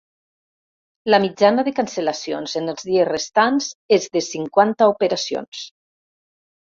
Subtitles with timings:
[1.13, 3.69] La mitjana de cancel·lacions en els dies restants
[3.99, 5.63] és de cinquanta operacions.